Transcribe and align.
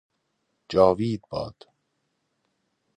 جاوید 0.69 1.21
باد! 1.29 1.55